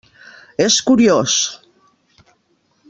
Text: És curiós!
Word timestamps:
És 0.65 0.77
curiós! 0.87 1.37